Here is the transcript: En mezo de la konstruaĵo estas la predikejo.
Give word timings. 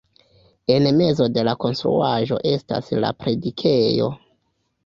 En 0.75 0.87
mezo 1.01 1.27
de 1.35 1.43
la 1.49 1.53
konstruaĵo 1.65 2.39
estas 2.55 2.91
la 3.05 3.15
predikejo. 3.23 4.09